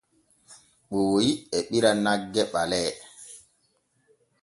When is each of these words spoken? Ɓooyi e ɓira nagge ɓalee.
Ɓooyi 0.89 1.31
e 1.55 1.57
ɓira 1.69 1.91
nagge 2.03 2.41
ɓalee. 2.53 2.89